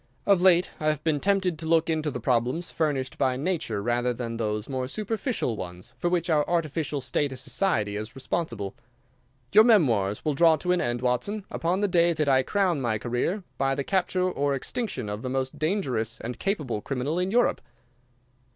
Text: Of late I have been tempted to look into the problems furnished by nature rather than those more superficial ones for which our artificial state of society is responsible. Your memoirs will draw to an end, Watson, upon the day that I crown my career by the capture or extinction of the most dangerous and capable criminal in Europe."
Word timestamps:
Of 0.25 0.41
late 0.41 0.71
I 0.79 0.87
have 0.87 1.03
been 1.03 1.19
tempted 1.19 1.59
to 1.59 1.67
look 1.67 1.87
into 1.87 2.09
the 2.09 2.19
problems 2.19 2.71
furnished 2.71 3.19
by 3.19 3.37
nature 3.37 3.83
rather 3.83 4.15
than 4.15 4.37
those 4.37 4.67
more 4.67 4.87
superficial 4.87 5.55
ones 5.55 5.93
for 5.95 6.09
which 6.09 6.27
our 6.27 6.43
artificial 6.49 7.01
state 7.01 7.31
of 7.31 7.39
society 7.39 7.95
is 7.95 8.15
responsible. 8.15 8.73
Your 9.53 9.63
memoirs 9.63 10.25
will 10.25 10.33
draw 10.33 10.55
to 10.55 10.71
an 10.71 10.81
end, 10.81 11.03
Watson, 11.03 11.45
upon 11.51 11.81
the 11.81 11.87
day 11.87 12.13
that 12.13 12.27
I 12.27 12.41
crown 12.41 12.81
my 12.81 12.97
career 12.97 13.43
by 13.59 13.75
the 13.75 13.83
capture 13.83 14.27
or 14.27 14.55
extinction 14.55 15.07
of 15.07 15.21
the 15.21 15.29
most 15.29 15.59
dangerous 15.59 16.17
and 16.19 16.39
capable 16.39 16.81
criminal 16.81 17.19
in 17.19 17.29
Europe." 17.29 17.61